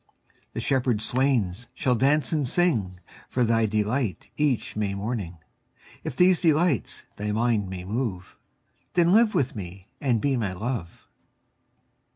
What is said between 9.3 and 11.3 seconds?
with me and be my Love.